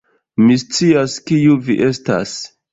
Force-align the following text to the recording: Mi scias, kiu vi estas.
Mi 0.45 0.57
scias, 0.63 1.19
kiu 1.29 1.61
vi 1.71 1.79
estas. 1.93 2.37